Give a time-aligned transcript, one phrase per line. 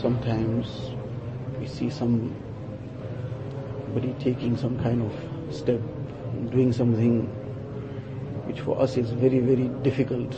[0.00, 0.90] sometimes
[1.58, 2.32] we see somebody
[4.18, 5.12] taking some kind of
[5.54, 5.80] step,
[6.50, 7.26] doing something
[8.46, 10.34] which for us is very, very difficult.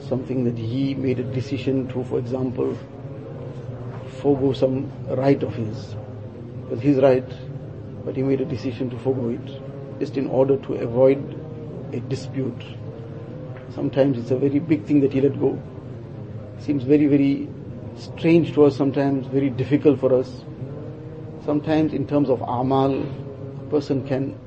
[0.00, 2.76] Something that he made a decision to, for example,
[4.20, 5.94] forego some right of his.
[6.70, 7.28] Was his right,
[8.04, 11.18] but he made a decision to forego it, just in order to avoid
[11.92, 12.62] a dispute.
[13.74, 15.60] Sometimes it's a very big thing that he let go.
[16.58, 17.48] Seems very, very
[17.96, 20.44] strange to us sometimes, very difficult for us.
[21.44, 24.38] Sometimes in terms of amal, a person can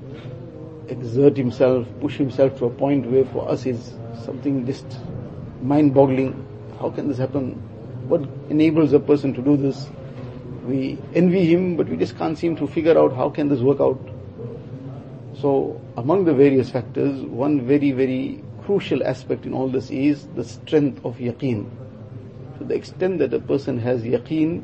[0.87, 3.93] exert himself, push himself to a point where for us is
[4.23, 4.85] something just
[5.61, 6.45] mind-boggling.
[6.79, 7.53] How can this happen?
[8.07, 9.87] What enables a person to do this?
[10.65, 13.79] We envy him, but we just can't seem to figure out how can this work
[13.79, 13.99] out.
[15.39, 20.43] So among the various factors, one very, very crucial aspect in all this is the
[20.43, 21.69] strength of yaqeen.
[22.63, 24.63] To the extent that a person has yaqeen,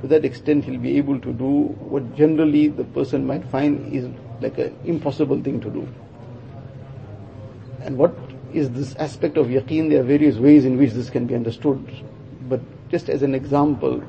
[0.00, 4.08] to that extent he'll be able to do what generally the person might find is
[4.40, 5.88] like an impossible thing to do.
[7.82, 8.12] And what
[8.52, 9.88] is this aspect of yaqeen?
[9.88, 11.78] There are various ways in which this can be understood.
[12.48, 14.02] But just as an example,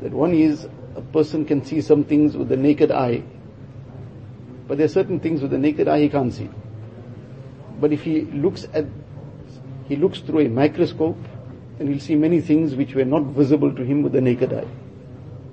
[0.00, 3.24] that one is a person can see some things with the naked eye,
[4.68, 6.48] but there are certain things with the naked eye he can't see.
[7.80, 8.84] But if he looks at,
[9.88, 11.18] he looks through a microscope,
[11.78, 14.66] then he'll see many things which were not visible to him with the naked eye.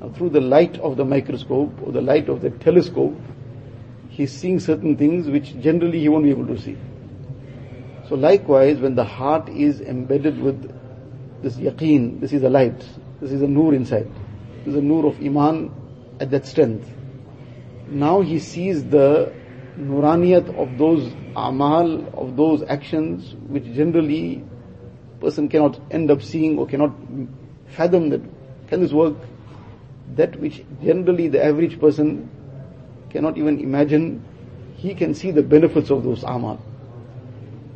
[0.02, 3.20] Now through the light of the microscope or the light of the telescope,
[4.10, 6.78] he's seeing certain things which generally he won't be able to see.
[8.08, 10.74] So likewise, when the heart is embedded with
[11.44, 12.80] this yaqeen, this is a light,
[13.22, 14.10] this is a nur inside,
[14.66, 15.72] this is a nur of iman
[16.20, 16.90] at that strength.
[17.88, 19.34] Now he sees the
[19.78, 24.44] nuraniyat of those amal, of those actions, which generally
[25.20, 26.92] person cannot end up seeing or cannot
[27.70, 28.22] fathom that,
[28.68, 29.16] can this work?
[30.16, 32.30] That which generally the average person
[33.10, 34.24] cannot even imagine,
[34.76, 36.62] he can see the benefits of those amal.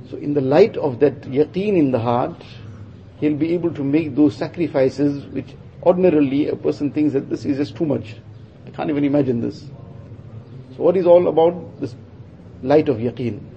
[0.09, 2.44] So in the light of that yaqeen in the heart,
[3.19, 5.53] he'll be able to make those sacrifices which
[5.84, 8.16] ordinarily a person thinks that this is just too much.
[8.66, 9.62] I can't even imagine this.
[10.75, 11.96] So what is all about this
[12.62, 13.53] light of yaqeen?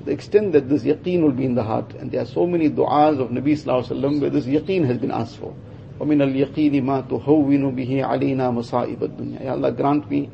[0.00, 2.46] To the extent that this yaqeen will be in the heart, and there are so
[2.46, 5.54] many du'as of Nabi Sallallahu Alaihi Wasallam where this yaqeen has been asked for.
[5.98, 10.28] وَمِنَ الْيَقِينِ مَا تُهَوِّنُ بِهِ عَلَيْنَا مَصَائِبَ الدُّنْيَا Ya Allah grant me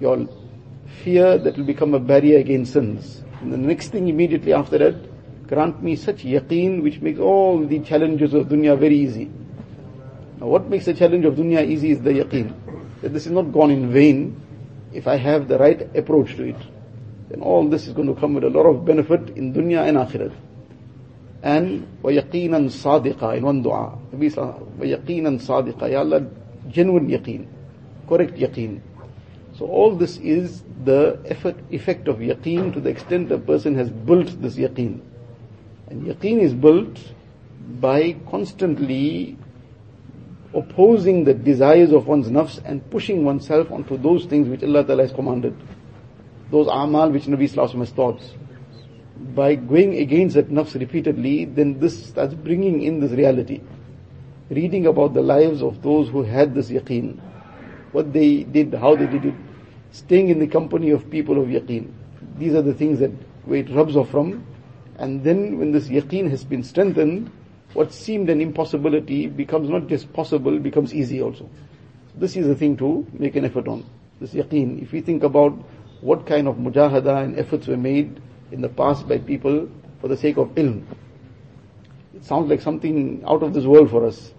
[0.00, 0.26] your
[1.04, 3.22] fear that will become a barrier against sins.
[3.42, 7.80] And the next thing immediately after that, grant me such yaqeen which makes all the
[7.80, 9.30] challenges of dunya very easy.
[10.40, 12.54] Now what makes the challenge of dunya easy is the yaqeen.
[13.02, 14.40] That this is not gone in vain
[14.92, 16.56] if I have the right approach to it.
[17.28, 19.96] Then all this is going to come with a lot of benefit in dunya and
[19.98, 20.34] akhirat.
[21.42, 23.98] And وَيَقِينًا صَادِقًا in one dua.
[24.12, 24.32] Nabi
[24.78, 26.26] وَيَقِينًا صَادِقًا Ya Allah,
[26.68, 27.46] genuine yaqeen,
[28.08, 28.80] correct yaqeen.
[29.56, 33.90] So all this is the effort, effect of yaqeen to the extent a person has
[33.90, 35.00] built this yaqeen.
[35.88, 36.98] And yaqeen is built
[37.80, 39.36] by constantly
[40.54, 45.02] opposing the desires of one's nafs and pushing oneself onto those things which Allah Ta'ala
[45.02, 45.56] has commanded.
[46.53, 48.21] Those amal which Nabi Sallallahu has taught.
[49.33, 53.59] By going against that nafs repeatedly, then this starts bringing in this reality.
[54.51, 57.19] Reading about the lives of those who had this yaqeen,
[57.91, 59.33] what they did, how they did it,
[59.93, 61.91] staying in the company of people of yaqeen.
[62.37, 63.09] These are the things that
[63.45, 64.45] where it rubs off from.
[64.99, 67.31] And then when this yaqeen has been strengthened,
[67.73, 71.49] what seemed an impossibility becomes not just possible, becomes easy also.
[72.15, 73.83] This is the thing to make an effort on.
[74.21, 74.83] This yaqeen.
[74.83, 75.57] If we think about
[76.03, 78.21] what kind of mujahada and efforts were made
[78.51, 79.69] in the past by people
[80.01, 80.83] for the sake of ilm.
[82.13, 84.33] It sounds like something out of this world for us.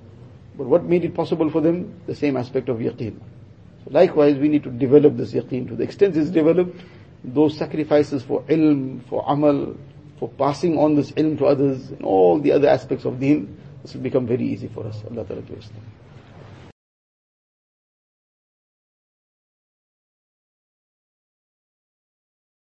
[0.57, 2.01] But what made it possible for them?
[2.07, 3.19] The same aspect of yaqeen.
[3.85, 5.67] So likewise, we need to develop this yaqeen.
[5.69, 6.81] To the extent it's developed,
[7.25, 9.75] those sacrifices for ilm, for amal,
[10.19, 13.95] for passing on this ilm to others, and all the other aspects of deen, this
[13.95, 15.03] will become very easy for us.
[15.11, 15.43] Allah Ta'ala